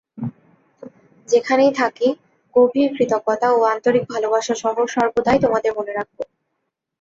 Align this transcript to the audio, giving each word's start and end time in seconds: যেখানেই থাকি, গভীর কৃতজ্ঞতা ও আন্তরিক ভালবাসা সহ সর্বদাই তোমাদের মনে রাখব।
যেখানেই 1.29 1.71
থাকি, 1.73 2.07
গভীর 2.55 2.89
কৃতজ্ঞতা 2.95 3.47
ও 3.51 3.59
আন্তরিক 3.73 4.03
ভালবাসা 4.11 4.55
সহ 4.55 4.75
সর্বদাই 4.95 5.37
তোমাদের 5.39 5.71
মনে 5.77 5.91
রাখব। 5.93 6.17